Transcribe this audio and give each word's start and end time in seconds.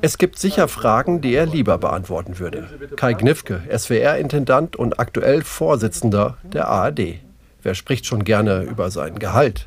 Es 0.00 0.18
gibt 0.18 0.38
sicher 0.38 0.68
Fragen, 0.68 1.22
die 1.22 1.34
er 1.34 1.46
lieber 1.46 1.78
beantworten 1.78 2.38
würde. 2.38 2.68
Kai 2.96 3.14
Gnifke, 3.14 3.62
SWR-Intendant 3.74 4.76
und 4.76 5.00
aktuell 5.00 5.42
Vorsitzender 5.42 6.36
der 6.42 6.68
ARD. 6.68 7.20
Wer 7.62 7.74
spricht 7.74 8.04
schon 8.04 8.24
gerne 8.24 8.62
über 8.62 8.90
sein 8.90 9.18
Gehalt? 9.18 9.66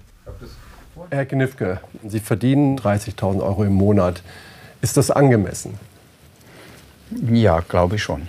Herr 1.10 1.26
Gnifke, 1.26 1.80
Sie 2.08 2.20
verdienen 2.20 2.78
30.000 2.78 3.42
Euro 3.42 3.64
im 3.64 3.74
Monat. 3.74 4.22
Ist 4.82 4.98
das 4.98 5.10
angemessen? 5.10 5.80
Ja, 7.32 7.62
glaube 7.62 7.96
ich 7.96 8.04
schon. 8.04 8.28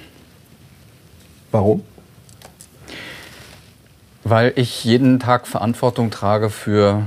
Warum? 1.51 1.85
Weil 4.25 4.53
ich 4.57 4.85
jeden 4.85 5.21
Tag 5.21 5.47
Verantwortung 5.47 6.11
trage 6.11 6.49
für 6.49 7.07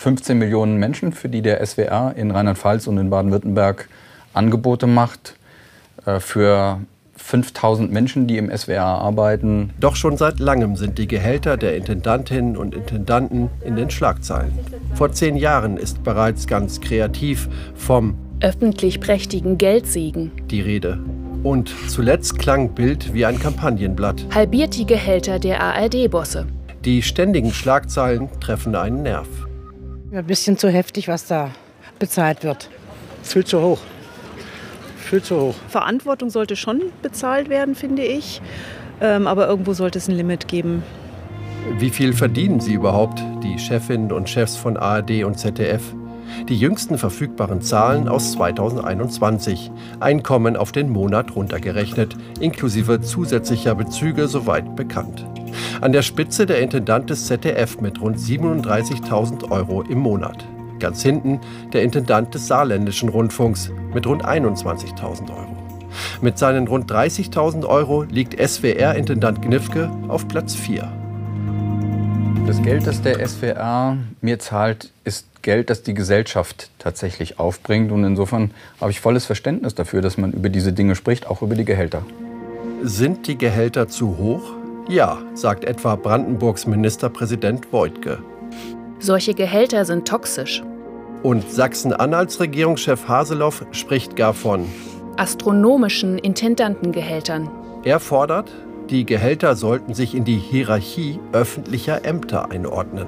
15 0.00 0.38
Millionen 0.38 0.78
Menschen, 0.78 1.12
für 1.12 1.28
die 1.28 1.42
der 1.42 1.64
SWR 1.64 2.14
in 2.16 2.30
Rheinland-Pfalz 2.30 2.86
und 2.86 2.96
in 2.96 3.10
Baden-Württemberg 3.10 3.86
Angebote 4.32 4.86
macht, 4.86 5.36
äh, 6.06 6.20
für 6.20 6.80
5000 7.16 7.92
Menschen, 7.92 8.26
die 8.26 8.38
im 8.38 8.50
SWR 8.50 8.82
arbeiten. 8.82 9.74
Doch 9.78 9.96
schon 9.96 10.16
seit 10.16 10.38
langem 10.38 10.76
sind 10.76 10.96
die 10.96 11.06
Gehälter 11.06 11.58
der 11.58 11.76
Intendantinnen 11.76 12.56
und 12.56 12.74
Intendanten 12.74 13.50
in 13.62 13.76
den 13.76 13.90
Schlagzeilen. 13.90 14.58
Vor 14.94 15.12
zehn 15.12 15.36
Jahren 15.36 15.76
ist 15.76 16.02
bereits 16.02 16.46
ganz 16.46 16.80
kreativ 16.80 17.50
vom 17.74 18.14
öffentlich 18.40 19.00
prächtigen 19.00 19.58
Geldsegen 19.58 20.32
die 20.50 20.62
Rede. 20.62 20.98
Und 21.42 21.74
zuletzt 21.88 22.38
klang 22.38 22.70
Bild 22.70 23.12
wie 23.12 23.26
ein 23.26 23.38
Kampagnenblatt. 23.38 24.24
Halbiert 24.34 24.78
die 24.78 24.86
Gehälter 24.86 25.38
der 25.38 25.60
ARD-Bosse. 25.60 26.46
Die 26.86 27.02
ständigen 27.02 27.52
Schlagzeilen 27.52 28.30
treffen 28.40 28.74
einen 28.74 29.02
Nerv. 29.02 29.28
Ein 30.12 30.26
bisschen 30.26 30.58
zu 30.58 30.68
heftig, 30.68 31.06
was 31.06 31.26
da 31.26 31.52
bezahlt 32.00 32.42
wird. 32.42 32.68
Viel 33.22 33.44
zu 33.44 33.62
hoch. 33.62 33.78
Viel 34.96 35.22
zu 35.22 35.40
hoch. 35.40 35.54
Verantwortung 35.68 36.30
sollte 36.30 36.56
schon 36.56 36.82
bezahlt 37.00 37.48
werden, 37.48 37.76
finde 37.76 38.02
ich. 38.02 38.42
Ähm, 39.00 39.28
aber 39.28 39.46
irgendwo 39.46 39.72
sollte 39.72 39.98
es 39.98 40.08
ein 40.08 40.16
Limit 40.16 40.48
geben. 40.48 40.82
Wie 41.78 41.90
viel 41.90 42.12
verdienen 42.12 42.58
Sie 42.58 42.74
überhaupt, 42.74 43.22
die 43.44 43.56
Chefinnen 43.58 44.10
und 44.10 44.28
Chefs 44.28 44.56
von 44.56 44.76
ARD 44.76 45.22
und 45.24 45.38
ZDF? 45.38 45.82
Die 46.48 46.56
jüngsten 46.56 46.98
verfügbaren 46.98 47.62
Zahlen 47.62 48.08
aus 48.08 48.32
2021. 48.32 49.70
Einkommen 50.00 50.56
auf 50.56 50.72
den 50.72 50.90
Monat 50.90 51.34
runtergerechnet, 51.34 52.16
inklusive 52.40 53.00
zusätzlicher 53.00 53.74
Bezüge 53.74 54.28
soweit 54.28 54.76
bekannt. 54.76 55.26
An 55.80 55.92
der 55.92 56.02
Spitze 56.02 56.46
der 56.46 56.60
Intendant 56.60 57.10
des 57.10 57.26
ZDF 57.26 57.80
mit 57.80 58.00
rund 58.00 58.18
37.000 58.18 59.50
Euro 59.50 59.82
im 59.82 59.98
Monat. 59.98 60.46
Ganz 60.78 61.02
hinten 61.02 61.40
der 61.72 61.82
Intendant 61.82 62.34
des 62.34 62.46
Saarländischen 62.46 63.08
Rundfunks 63.08 63.70
mit 63.92 64.06
rund 64.06 64.24
21.000 64.24 65.30
Euro. 65.30 65.56
Mit 66.20 66.38
seinen 66.38 66.68
rund 66.68 66.90
30.000 66.90 67.66
Euro 67.66 68.02
liegt 68.02 68.40
SWR-Intendant 68.40 69.42
Gnifke 69.42 69.90
auf 70.08 70.26
Platz 70.28 70.54
4. 70.54 70.99
Das 72.46 72.62
Geld, 72.62 72.86
das 72.86 73.02
der 73.02 73.26
SWR 73.26 73.96
mir 74.20 74.38
zahlt, 74.38 74.90
ist 75.04 75.26
Geld, 75.42 75.70
das 75.70 75.82
die 75.82 75.94
Gesellschaft 75.94 76.70
tatsächlich 76.78 77.38
aufbringt. 77.38 77.92
Und 77.92 78.04
insofern 78.04 78.50
habe 78.80 78.90
ich 78.90 79.00
volles 79.00 79.26
Verständnis 79.26 79.74
dafür, 79.74 80.02
dass 80.02 80.18
man 80.18 80.32
über 80.32 80.48
diese 80.48 80.72
Dinge 80.72 80.94
spricht, 80.96 81.26
auch 81.26 81.42
über 81.42 81.54
die 81.54 81.64
Gehälter. 81.64 82.02
Sind 82.82 83.26
die 83.26 83.38
Gehälter 83.38 83.88
zu 83.88 84.18
hoch? 84.18 84.52
Ja, 84.88 85.18
sagt 85.34 85.64
etwa 85.64 85.96
Brandenburgs 85.96 86.66
Ministerpräsident 86.66 87.66
Voigtke. 87.72 88.18
Solche 88.98 89.34
Gehälter 89.34 89.84
sind 89.84 90.08
toxisch. 90.08 90.62
Und 91.22 91.50
Sachsen-Anhalts 91.50 92.40
Regierungschef 92.40 93.06
Haseloff 93.06 93.64
spricht 93.72 94.16
gar 94.16 94.34
von 94.34 94.66
astronomischen 95.16 96.18
Intendantengehältern. 96.18 97.50
Er 97.84 98.00
fordert, 98.00 98.50
die 98.90 99.06
Gehälter 99.06 99.54
sollten 99.54 99.94
sich 99.94 100.14
in 100.14 100.24
die 100.24 100.38
Hierarchie 100.38 101.20
öffentlicher 101.32 102.04
Ämter 102.04 102.50
einordnen. 102.50 103.06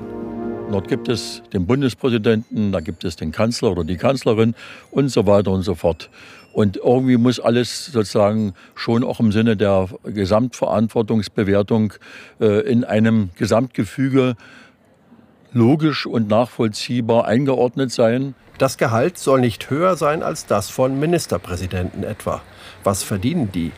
Dort 0.71 0.87
gibt 0.89 1.09
es 1.09 1.43
den 1.53 1.67
Bundespräsidenten, 1.67 2.71
da 2.71 2.81
gibt 2.81 3.05
es 3.05 3.17
den 3.17 3.33
Kanzler 3.33 3.73
oder 3.73 3.85
die 3.85 3.97
Kanzlerin 3.97 4.55
und 4.93 5.09
so 5.09 5.27
weiter 5.27 5.51
und 5.51 5.63
so 5.63 5.75
fort. 5.75 6.09
Und 6.53 6.77
irgendwie 6.77 7.17
muss 7.17 7.41
alles 7.41 7.87
sozusagen 7.87 8.55
schon 8.75 9.03
auch 9.03 9.19
im 9.19 9.33
Sinne 9.33 9.57
der 9.57 9.89
Gesamtverantwortungsbewertung 10.05 11.95
äh, 12.41 12.61
in 12.61 12.85
einem 12.85 13.31
Gesamtgefüge 13.37 14.37
logisch 15.53 16.07
und 16.07 16.29
nachvollziehbar 16.29 17.27
eingeordnet 17.27 17.91
sein. 17.91 18.35
Das 18.57 18.79
Gehalt 18.79 19.19
soll 19.19 19.41
nicht 19.41 19.69
höher 19.69 19.97
sein 19.97 20.23
als 20.23 20.47
das 20.47 20.71
von 20.71 20.99
Ministerpräsidenten 21.01 22.05
etwa. 22.05 22.41
Was 22.85 23.03
verdienen 23.03 23.51
die? 23.53 23.73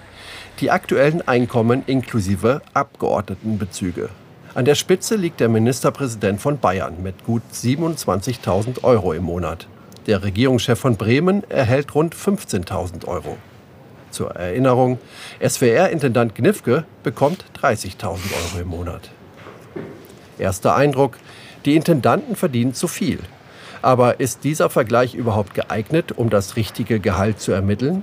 Die 0.61 0.71
aktuellen 0.71 1.27
Einkommen 1.27 1.83
inklusive 1.87 2.63
Abgeordnetenbezüge. 2.75 4.09
An 4.55 4.65
der 4.65 4.77
Spitze 4.77 5.17
liegt 5.17 5.41
der 5.41 5.49
Ministerpräsident 5.49 6.41
von 6.41 6.59
Bayern 6.59 7.03
mit 7.03 7.25
gut 7.25 7.43
27.000 7.53 8.85
Euro 8.85 9.13
im 9.13 9.25
Monat. 9.25 9.67
Der 10.07 10.23
Regierungschef 10.23 10.79
von 10.79 10.97
Bremen 10.97 11.43
erhält 11.51 11.93
rund 11.97 12.15
15.000 12.15 13.09
Euro. 13.09 13.37
Zur 14.13 14.31
Erinnerung, 14.37 15.01
SWR-Intendant 15.45 16.37
Gnifke 16.37 16.85
bekommt 17.03 17.45
30.000 17.61 18.03
Euro 18.07 18.61
im 18.61 18.69
Monat. 18.69 19.11
Erster 20.39 20.77
Eindruck, 20.77 21.19
die 21.65 21.75
Intendanten 21.75 22.37
verdienen 22.37 22.75
zu 22.75 22.87
viel. 22.87 23.19
Aber 23.85 24.19
ist 24.19 24.45
dieser 24.45 24.71
Vergleich 24.71 25.15
überhaupt 25.15 25.53
geeignet, 25.53 26.11
um 26.13 26.31
das 26.31 26.57
richtige 26.57 27.01
Gehalt 27.01 27.39
zu 27.39 27.53
ermitteln? 27.53 28.03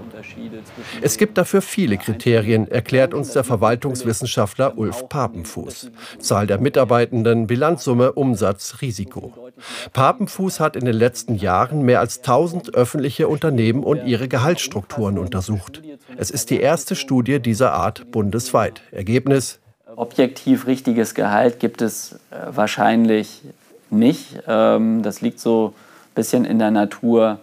Es 1.02 1.18
gibt 1.18 1.40
dafür 1.40 1.64
viele 1.64 1.98
Kriterien, 1.98 2.70
erklärt 2.70 3.16
uns 3.16 3.34
der 3.34 3.44
Verwaltungswissenschaftler 3.44 4.78
Ulf 4.78 5.10
Papenfuß. 5.10 5.90
Zahl 6.20 6.46
der 6.46 6.60
Mitarbeitenden, 6.60 7.48
Bilanzsumme, 7.48 8.12
Umsatz, 8.12 8.78
Risiko. 8.82 9.34
Papenfuß 9.92 10.60
hat 10.60 10.76
in 10.76 10.86
den 10.86 10.94
letzten 10.94 11.34
Jahren 11.34 11.82
mehr 11.82 12.00
als 12.00 12.20
1000 12.20 12.76
öffentliche 12.76 13.28
Unternehmen 13.28 13.84
und 13.84 14.06
ihre 14.06 14.28
Gehaltsstrukturen 14.28 15.18
untersucht. 15.18 15.82
Es 16.16 16.30
ist 16.30 16.52
die 16.52 16.60
erste 16.60 16.96
Studie 16.96 17.40
dieser 17.40 17.74
Art 17.74 18.12
bundesweit. 18.12 18.84
Ergebnis? 18.92 19.60
Objektiv 19.96 20.68
richtiges 20.68 21.16
Gehalt 21.16 21.60
gibt 21.60 21.82
es 21.82 22.20
äh, 22.30 22.36
wahrscheinlich 22.52 23.42
nicht. 23.92 24.40
Ähm, 24.48 25.04
das 25.04 25.22
liegt 25.22 25.40
so 25.40 25.74
ein 25.76 26.16
bisschen 26.16 26.46
in 26.46 26.60
der 26.60 26.72
Natur 26.72 27.40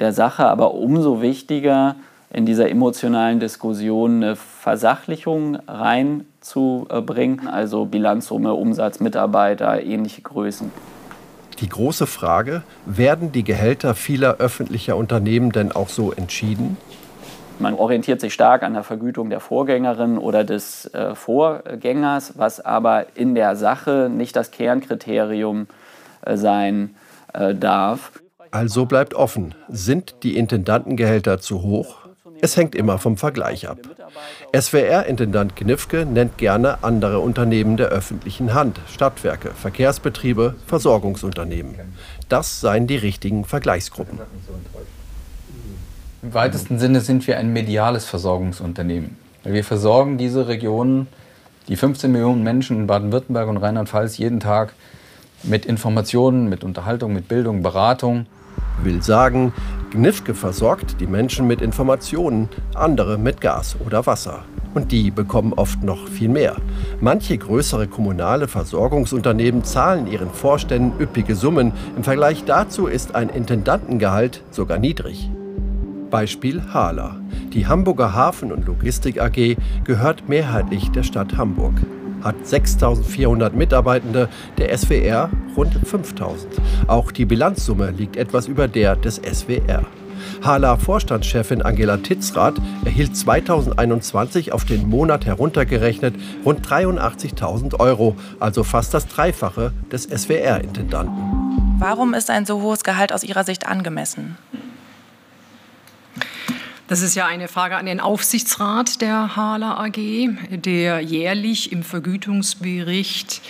der 0.00 0.12
Sache, 0.12 0.46
aber 0.46 0.74
umso 0.74 1.20
wichtiger 1.20 1.96
in 2.30 2.46
dieser 2.46 2.68
emotionalen 2.70 3.40
Diskussion 3.40 4.22
eine 4.22 4.36
Versachlichung 4.36 5.56
reinzubringen, 5.66 7.48
also 7.48 7.86
Bilanzsumme, 7.86 8.52
Umsatz, 8.52 9.00
Mitarbeiter, 9.00 9.82
ähnliche 9.82 10.22
Größen. 10.22 10.70
Die 11.60 11.68
große 11.68 12.06
Frage, 12.06 12.62
werden 12.86 13.32
die 13.32 13.42
Gehälter 13.42 13.94
vieler 13.94 14.36
öffentlicher 14.36 14.96
Unternehmen 14.96 15.50
denn 15.50 15.72
auch 15.72 15.88
so 15.88 16.12
entschieden? 16.12 16.76
Man 17.58 17.74
orientiert 17.74 18.20
sich 18.20 18.34
stark 18.34 18.62
an 18.62 18.74
der 18.74 18.84
Vergütung 18.84 19.30
der 19.30 19.40
Vorgängerin 19.40 20.18
oder 20.18 20.44
des 20.44 20.86
äh, 20.94 21.16
Vorgängers, 21.16 22.34
was 22.36 22.60
aber 22.60 23.06
in 23.16 23.34
der 23.34 23.56
Sache 23.56 24.08
nicht 24.14 24.36
das 24.36 24.52
Kernkriterium 24.52 25.62
äh, 25.62 25.87
sein 26.24 26.94
äh, 27.32 27.54
darf. 27.54 28.12
Also 28.50 28.86
bleibt 28.86 29.14
offen, 29.14 29.54
sind 29.68 30.16
die 30.22 30.36
Intendantengehälter 30.36 31.38
zu 31.38 31.62
hoch? 31.62 32.08
Es 32.40 32.56
hängt 32.56 32.74
immer 32.74 32.98
vom 32.98 33.16
Vergleich 33.16 33.68
ab. 33.68 33.78
SWR-Intendant 34.56 35.56
Gnifke 35.56 36.06
nennt 36.06 36.38
gerne 36.38 36.82
andere 36.82 37.18
Unternehmen 37.18 37.76
der 37.76 37.88
öffentlichen 37.88 38.54
Hand, 38.54 38.80
Stadtwerke, 38.90 39.50
Verkehrsbetriebe, 39.50 40.54
Versorgungsunternehmen. 40.66 41.74
Das 42.28 42.60
seien 42.60 42.86
die 42.86 42.96
richtigen 42.96 43.44
Vergleichsgruppen. 43.44 44.20
Im 46.22 46.34
weitesten 46.34 46.78
Sinne 46.78 47.00
sind 47.00 47.26
wir 47.26 47.38
ein 47.38 47.52
mediales 47.52 48.04
Versorgungsunternehmen. 48.04 49.16
Wir 49.44 49.64
versorgen 49.64 50.18
diese 50.18 50.48
Regionen, 50.48 51.08
die 51.68 51.76
15 51.76 52.10
Millionen 52.10 52.42
Menschen 52.42 52.76
in 52.76 52.86
Baden-Württemberg 52.86 53.48
und 53.48 53.58
Rheinland-Pfalz 53.58 54.18
jeden 54.18 54.40
Tag 54.40 54.74
mit 55.42 55.66
Informationen, 55.66 56.48
mit 56.48 56.64
Unterhaltung, 56.64 57.12
mit 57.12 57.28
Bildung, 57.28 57.62
Beratung. 57.62 58.26
Will 58.82 59.02
sagen, 59.02 59.52
Gnifke 59.90 60.34
versorgt 60.34 61.00
die 61.00 61.06
Menschen 61.06 61.46
mit 61.46 61.60
Informationen, 61.60 62.48
andere 62.74 63.18
mit 63.18 63.40
Gas 63.40 63.76
oder 63.84 64.06
Wasser. 64.06 64.44
Und 64.74 64.92
die 64.92 65.10
bekommen 65.10 65.52
oft 65.54 65.82
noch 65.82 66.08
viel 66.08 66.28
mehr. 66.28 66.56
Manche 67.00 67.38
größere 67.38 67.88
kommunale 67.88 68.48
Versorgungsunternehmen 68.48 69.64
zahlen 69.64 70.06
ihren 70.06 70.30
Vorständen 70.30 71.00
üppige 71.00 71.34
Summen. 71.34 71.72
Im 71.96 72.04
Vergleich 72.04 72.44
dazu 72.44 72.86
ist 72.86 73.14
ein 73.14 73.30
Intendantengehalt 73.30 74.42
sogar 74.50 74.78
niedrig. 74.78 75.30
Beispiel 76.10 76.62
Hala. 76.72 77.16
Die 77.52 77.66
Hamburger 77.66 78.14
Hafen- 78.14 78.52
und 78.52 78.66
Logistik 78.66 79.20
AG 79.20 79.56
gehört 79.84 80.28
mehrheitlich 80.28 80.90
der 80.90 81.02
Stadt 81.02 81.36
Hamburg 81.36 81.74
hat 82.22 82.46
6400 82.46 83.54
Mitarbeitende, 83.54 84.28
der 84.58 84.76
SWR 84.76 85.30
rund 85.56 85.74
5000. 85.74 86.46
Auch 86.86 87.10
die 87.10 87.24
Bilanzsumme 87.24 87.90
liegt 87.90 88.16
etwas 88.16 88.48
über 88.48 88.68
der 88.68 88.96
des 88.96 89.16
SWR. 89.16 89.84
Hala-Vorstandschefin 90.42 91.62
Angela 91.62 91.96
Titzrath 91.98 92.54
erhielt 92.84 93.16
2021 93.16 94.52
auf 94.52 94.64
den 94.64 94.88
Monat 94.88 95.26
heruntergerechnet 95.26 96.14
rund 96.44 96.66
83.000 96.66 97.78
Euro, 97.80 98.16
also 98.40 98.64
fast 98.64 98.94
das 98.94 99.06
Dreifache 99.06 99.72
des 99.90 100.04
SWR-Intendanten. 100.04 101.78
Warum 101.78 102.14
ist 102.14 102.30
ein 102.30 102.46
so 102.46 102.60
hohes 102.60 102.82
Gehalt 102.82 103.12
aus 103.12 103.22
Ihrer 103.22 103.44
Sicht 103.44 103.66
angemessen? 103.66 104.36
Das 106.88 107.02
ist 107.02 107.14
ja 107.14 107.26
eine 107.26 107.48
Frage 107.48 107.76
an 107.76 107.84
den 107.84 108.00
Aufsichtsrat 108.00 109.02
der 109.02 109.36
Hala 109.36 109.76
AG, 109.84 110.30
der 110.50 111.00
jährlich 111.00 111.70
im 111.70 111.82
Vergütungsbericht 111.82 113.42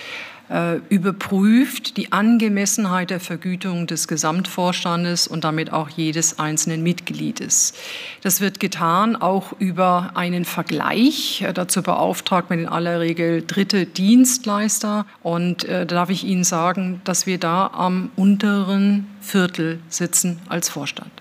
äh, 0.50 0.78
überprüft 0.88 1.98
die 1.98 2.10
Angemessenheit 2.10 3.10
der 3.10 3.20
Vergütung 3.20 3.86
des 3.86 4.08
Gesamtvorstandes 4.08 5.28
und 5.28 5.44
damit 5.44 5.72
auch 5.72 5.88
jedes 5.88 6.40
einzelnen 6.40 6.82
Mitgliedes. 6.82 7.74
Das 8.22 8.40
wird 8.40 8.58
getan 8.58 9.14
auch 9.14 9.52
über 9.60 10.10
einen 10.14 10.44
Vergleich. 10.44 11.42
Äh, 11.42 11.52
dazu 11.52 11.80
beauftragt 11.82 12.50
man 12.50 12.58
in 12.58 12.66
aller 12.66 12.98
Regel 12.98 13.44
dritte 13.46 13.86
Dienstleister. 13.86 15.06
Und 15.22 15.62
äh, 15.62 15.86
da 15.86 15.94
darf 15.94 16.10
ich 16.10 16.24
Ihnen 16.24 16.42
sagen, 16.42 17.02
dass 17.04 17.26
wir 17.26 17.38
da 17.38 17.68
am 17.68 18.10
unteren 18.16 19.06
Viertel 19.20 19.78
sitzen 19.88 20.40
als 20.48 20.68
Vorstand. 20.68 21.12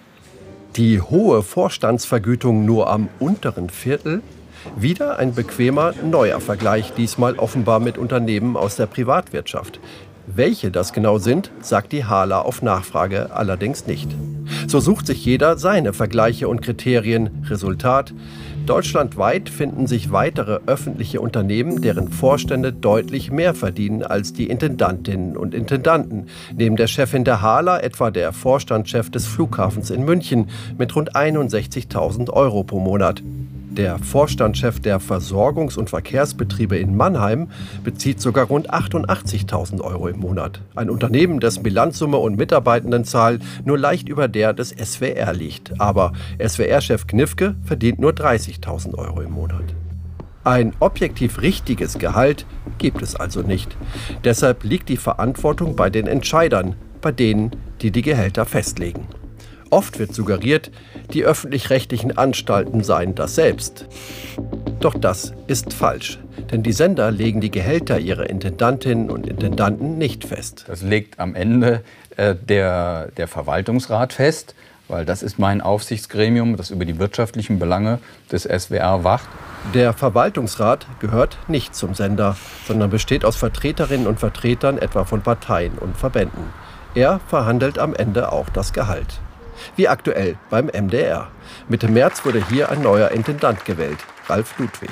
Die 0.77 1.01
hohe 1.01 1.41
Vorstandsvergütung 1.41 2.63
nur 2.63 2.87
am 2.87 3.09
unteren 3.17 3.71
Viertel? 3.71 4.21
Wieder 4.75 5.17
ein 5.17 5.33
bequemer 5.33 5.93
neuer 6.03 6.39
Vergleich, 6.39 6.93
diesmal 6.93 7.33
offenbar 7.39 7.79
mit 7.79 7.97
Unternehmen 7.97 8.55
aus 8.55 8.75
der 8.75 8.85
Privatwirtschaft. 8.85 9.79
Welche 10.27 10.69
das 10.69 10.93
genau 10.93 11.17
sind, 11.17 11.49
sagt 11.61 11.93
die 11.93 12.05
Hala 12.05 12.41
auf 12.41 12.61
Nachfrage 12.61 13.31
allerdings 13.33 13.87
nicht. 13.87 14.15
So 14.67 14.79
sucht 14.79 15.07
sich 15.07 15.25
jeder 15.25 15.57
seine 15.57 15.93
Vergleiche 15.93 16.47
und 16.47 16.61
Kriterien. 16.61 17.43
Resultat: 17.49 18.13
Deutschlandweit 18.67 19.49
finden 19.49 19.87
sich 19.87 20.11
weitere 20.11 20.59
öffentliche 20.67 21.21
Unternehmen, 21.21 21.81
deren 21.81 22.09
Vorstände 22.09 22.73
deutlich 22.73 23.31
mehr 23.31 23.55
verdienen 23.55 24.03
als 24.03 24.33
die 24.33 24.49
Intendantinnen 24.49 25.37
und 25.37 25.55
Intendanten. 25.55 26.27
Neben 26.55 26.75
der 26.75 26.87
Chefin 26.87 27.23
der 27.23 27.41
Hala 27.41 27.79
etwa 27.79 28.11
der 28.11 28.33
Vorstandschef 28.33 29.09
des 29.09 29.25
Flughafens 29.25 29.89
in 29.89 30.03
München 30.03 30.49
mit 30.77 30.95
rund 30.95 31.15
61.000 31.15 32.29
Euro 32.29 32.63
pro 32.63 32.79
Monat. 32.79 33.23
Der 33.77 33.99
Vorstandschef 33.99 34.79
der 34.79 34.99
Versorgungs- 34.99 35.77
und 35.77 35.91
Verkehrsbetriebe 35.91 36.75
in 36.75 36.97
Mannheim 36.97 37.51
bezieht 37.83 38.19
sogar 38.19 38.47
rund 38.47 38.73
88.000 38.73 39.81
Euro 39.81 40.07
im 40.07 40.19
Monat. 40.19 40.61
Ein 40.73 40.89
Unternehmen, 40.89 41.39
dessen 41.39 41.61
Bilanzsumme 41.61 42.17
und 42.17 42.37
Mitarbeitendenzahl 42.37 43.37
nur 43.65 43.77
leicht 43.77 44.09
über 44.09 44.27
der 44.27 44.53
des 44.53 44.69
SWR 44.71 45.31
liegt. 45.31 45.79
Aber 45.79 46.13
SWR-Chef 46.43 47.05
Knifke 47.05 47.55
verdient 47.63 47.99
nur 47.99 48.13
30.000 48.13 48.95
Euro 48.95 49.21
im 49.21 49.33
Monat. 49.33 49.75
Ein 50.43 50.73
objektiv 50.79 51.43
richtiges 51.43 51.99
Gehalt 51.99 52.47
gibt 52.79 53.03
es 53.03 53.15
also 53.15 53.43
nicht. 53.43 53.77
Deshalb 54.23 54.63
liegt 54.63 54.89
die 54.89 54.97
Verantwortung 54.97 55.75
bei 55.75 55.91
den 55.91 56.07
Entscheidern, 56.07 56.75
bei 56.99 57.11
denen, 57.11 57.51
die 57.81 57.91
die 57.91 58.01
Gehälter 58.01 58.45
festlegen. 58.45 59.07
Oft 59.69 59.99
wird 59.99 60.13
suggeriert, 60.13 60.71
die 61.13 61.23
öffentlich-rechtlichen 61.23 62.17
Anstalten 62.17 62.83
seien 62.83 63.15
das 63.15 63.35
selbst. 63.35 63.85
Doch 64.79 64.93
das 64.93 65.33
ist 65.47 65.73
falsch, 65.73 66.19
denn 66.51 66.63
die 66.63 66.71
Sender 66.71 67.11
legen 67.11 67.41
die 67.41 67.51
Gehälter 67.51 67.99
ihrer 67.99 68.29
Intendantinnen 68.29 69.09
und 69.09 69.27
Intendanten 69.27 69.97
nicht 69.97 70.25
fest. 70.25 70.65
Das 70.67 70.81
legt 70.81 71.19
am 71.19 71.35
Ende 71.35 71.83
äh, 72.15 72.35
der, 72.35 73.09
der 73.17 73.27
Verwaltungsrat 73.27 74.13
fest, 74.13 74.55
weil 74.87 75.03
das 75.03 75.23
ist 75.23 75.39
mein 75.39 75.61
Aufsichtsgremium, 75.61 76.55
das 76.55 76.69
über 76.69 76.85
die 76.85 76.99
wirtschaftlichen 76.99 77.59
Belange 77.59 77.99
des 78.31 78.43
SWR 78.43 79.03
wacht. 79.03 79.27
Der 79.73 79.91
Verwaltungsrat 79.91 80.85
gehört 80.99 81.37
nicht 81.47 81.75
zum 81.75 81.93
Sender, 81.93 82.37
sondern 82.67 82.89
besteht 82.89 83.25
aus 83.25 83.35
Vertreterinnen 83.35 84.07
und 84.07 84.19
Vertretern 84.19 84.77
etwa 84.77 85.03
von 85.03 85.21
Parteien 85.21 85.77
und 85.77 85.97
Verbänden. 85.97 86.53
Er 86.95 87.19
verhandelt 87.27 87.79
am 87.79 87.93
Ende 87.93 88.31
auch 88.31 88.49
das 88.49 88.71
Gehalt. 88.71 89.19
Wie 89.75 89.87
aktuell 89.87 90.37
beim 90.49 90.67
MDR. 90.67 91.27
Mitte 91.67 91.87
März 91.87 92.25
wurde 92.25 92.45
hier 92.47 92.69
ein 92.69 92.81
neuer 92.81 93.11
Intendant 93.11 93.65
gewählt, 93.65 93.99
Ralf 94.27 94.57
Ludwig. 94.57 94.91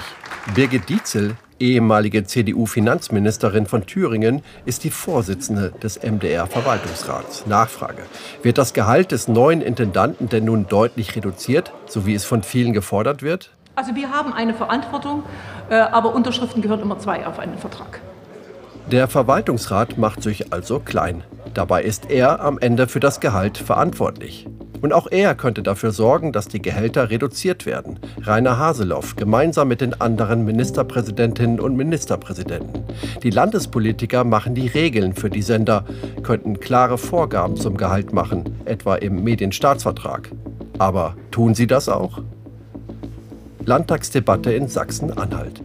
Birgit 0.54 0.90
Dietzel, 0.90 1.36
ehemalige 1.60 2.26
CDU-Finanzministerin 2.26 3.66
von 3.66 3.86
Thüringen, 3.86 4.44
ist 4.66 4.84
die 4.84 4.92
Vorsitzende 4.92 5.72
des 5.82 6.02
MDR-Verwaltungsrats. 6.04 7.48
Nachfrage. 7.48 8.04
Wird 8.44 8.58
das 8.58 8.74
Gehalt 8.74 9.12
des 9.12 9.28
neuen 9.28 9.62
Intendanten 9.62 10.30
denn 10.30 10.46
nun 10.46 10.68
deutlich 10.68 11.16
reduziert, 11.16 11.72
so 11.88 12.06
wie 12.06 12.14
es 12.14 12.26
von 12.26 12.44
vielen 12.44 12.74
gefordert 12.74 13.24
wird? 13.24 13.52
Also 13.76 13.96
wir 13.96 14.12
haben 14.12 14.34
eine 14.34 14.54
Verantwortung, 14.54 15.24
äh, 15.70 15.76
aber 15.76 16.14
Unterschriften 16.14 16.62
gehören 16.62 16.82
immer 16.82 17.00
zwei 17.00 17.26
auf 17.28 17.40
einen 17.40 17.58
Vertrag. 17.58 18.02
Der 18.92 19.08
Verwaltungsrat 19.08 19.98
macht 19.98 20.22
sich 20.22 20.54
also 20.54 20.80
klein. 20.80 21.24
Dabei 21.54 21.84
ist 21.84 22.12
er 22.12 22.40
am 22.40 22.60
Ende 22.60 22.88
für 22.88 23.00
das 23.00 23.20
Gehalt 23.20 23.58
verantwortlich. 23.58 24.48
Und 24.86 24.94
auch 24.94 25.08
er 25.10 25.34
könnte 25.34 25.64
dafür 25.64 25.92
sorgen, 25.92 26.32
dass 26.32 26.48
die 26.48 26.62
Gehälter 26.62 27.10
reduziert 27.10 27.66
werden. 27.66 27.98
Rainer 28.22 28.60
Haseloff 28.60 29.16
gemeinsam 29.16 29.68
mit 29.68 29.82
den 29.82 30.00
anderen 30.00 30.46
Ministerpräsidentinnen 30.46 31.60
und 31.60 31.76
Ministerpräsidenten. 31.76 32.84
Die 33.24 33.32
Landespolitiker 33.32 34.24
machen 34.24 34.54
die 34.54 34.68
Regeln 34.68 35.14
für 35.14 35.32
die 35.32 35.42
Sender, 35.42 35.86
könnten 36.22 36.60
klare 36.60 37.00
Vorgaben 37.00 37.56
zum 37.56 37.78
Gehalt 37.78 38.14
machen, 38.14 38.44
etwa 38.66 38.94
im 38.94 39.24
Medienstaatsvertrag. 39.24 40.30
Aber 40.78 41.16
tun 41.32 41.56
sie 41.56 41.66
das 41.66 41.90
auch? 41.90 42.20
Landtagsdebatte 43.66 44.54
in 44.54 44.68
Sachsen-Anhalt. 44.68 45.64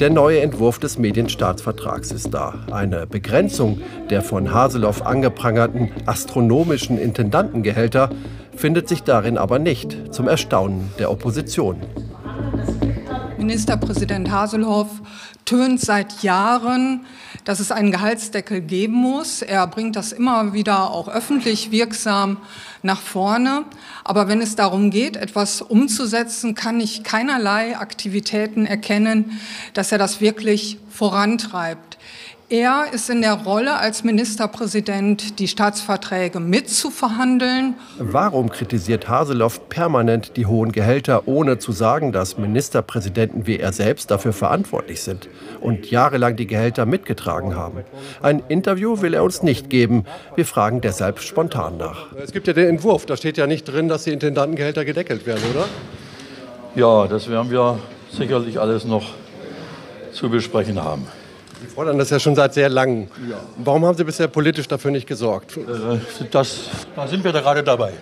Der 0.00 0.10
neue 0.10 0.40
Entwurf 0.40 0.80
des 0.80 0.98
Medienstaatsvertrags 0.98 2.10
ist 2.10 2.34
da. 2.34 2.54
Eine 2.72 3.06
Begrenzung 3.06 3.80
der 4.10 4.22
von 4.22 4.52
Haseloff 4.52 5.02
angeprangerten 5.02 5.92
astronomischen 6.04 6.98
Intendantengehälter 6.98 8.10
findet 8.56 8.88
sich 8.88 9.04
darin 9.04 9.38
aber 9.38 9.60
nicht, 9.60 10.12
zum 10.12 10.26
Erstaunen 10.26 10.90
der 10.98 11.12
Opposition. 11.12 11.76
Ministerpräsident 13.44 14.30
Haseloff 14.30 14.88
tönt 15.44 15.80
seit 15.80 16.22
Jahren, 16.22 17.04
dass 17.44 17.60
es 17.60 17.70
einen 17.70 17.90
Gehaltsdeckel 17.90 18.60
geben 18.62 18.94
muss. 18.94 19.42
Er 19.42 19.66
bringt 19.66 19.96
das 19.96 20.12
immer 20.12 20.54
wieder 20.54 20.90
auch 20.90 21.08
öffentlich 21.08 21.70
wirksam 21.70 22.38
nach 22.82 23.00
vorne. 23.00 23.64
Aber 24.02 24.28
wenn 24.28 24.40
es 24.40 24.56
darum 24.56 24.90
geht, 24.90 25.16
etwas 25.16 25.60
umzusetzen, 25.60 26.54
kann 26.54 26.80
ich 26.80 27.04
keinerlei 27.04 27.76
Aktivitäten 27.76 28.66
erkennen, 28.66 29.38
dass 29.74 29.92
er 29.92 29.98
das 29.98 30.20
wirklich 30.20 30.78
vorantreibt. 30.90 31.93
Er 32.56 32.84
ist 32.92 33.10
in 33.10 33.20
der 33.20 33.32
Rolle 33.32 33.80
als 33.80 34.04
Ministerpräsident, 34.04 35.40
die 35.40 35.48
Staatsverträge 35.48 36.38
mitzuverhandeln. 36.38 37.74
Warum 37.98 38.48
kritisiert 38.48 39.08
Haseloff 39.08 39.68
permanent 39.68 40.36
die 40.36 40.46
hohen 40.46 40.70
Gehälter, 40.70 41.26
ohne 41.26 41.58
zu 41.58 41.72
sagen, 41.72 42.12
dass 42.12 42.38
Ministerpräsidenten 42.38 43.48
wie 43.48 43.58
er 43.58 43.72
selbst 43.72 44.12
dafür 44.12 44.32
verantwortlich 44.32 45.02
sind 45.02 45.28
und 45.60 45.90
jahrelang 45.90 46.36
die 46.36 46.46
Gehälter 46.46 46.86
mitgetragen 46.86 47.56
haben? 47.56 47.80
Ein 48.22 48.40
Interview 48.46 49.02
will 49.02 49.14
er 49.14 49.24
uns 49.24 49.42
nicht 49.42 49.68
geben. 49.68 50.04
Wir 50.36 50.46
fragen 50.46 50.80
deshalb 50.80 51.18
spontan 51.18 51.76
nach. 51.76 52.12
Es 52.22 52.30
gibt 52.30 52.46
ja 52.46 52.52
den 52.52 52.68
Entwurf, 52.68 53.04
da 53.04 53.16
steht 53.16 53.36
ja 53.36 53.48
nicht 53.48 53.64
drin, 53.64 53.88
dass 53.88 54.04
die 54.04 54.12
Intendantengehälter 54.12 54.84
gedeckelt 54.84 55.26
werden, 55.26 55.42
oder? 55.52 55.66
Ja, 56.76 57.08
das 57.08 57.28
werden 57.28 57.50
wir 57.50 57.80
sicherlich 58.12 58.60
alles 58.60 58.84
noch 58.84 59.10
zu 60.12 60.30
besprechen 60.30 60.80
haben. 60.80 61.08
Fordern 61.74 61.98
das 61.98 62.10
ja 62.10 62.20
schon 62.20 62.34
seit 62.34 62.54
sehr 62.54 62.68
langem. 62.68 63.08
Ja. 63.28 63.36
Warum 63.58 63.84
haben 63.84 63.96
Sie 63.96 64.04
bisher 64.04 64.28
politisch 64.28 64.68
dafür 64.68 64.90
nicht 64.90 65.06
gesorgt? 65.06 65.58
Das, 66.30 66.70
da 66.94 67.06
sind 67.06 67.24
wir 67.24 67.32
gerade 67.32 67.62
dabei. 67.62 67.92